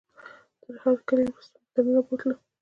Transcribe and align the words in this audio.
تر 0.61 0.73
هرکلي 0.83 1.23
وروسته 1.27 1.57
یې 1.59 1.61
موږ 1.67 1.73
دننه 1.73 2.01
بوتلو. 2.07 2.35